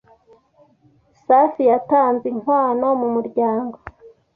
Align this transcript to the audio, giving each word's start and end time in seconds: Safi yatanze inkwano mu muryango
Safi 1.25 1.63
yatanze 1.71 2.25
inkwano 2.33 2.87
mu 2.99 3.07
muryango 3.15 3.77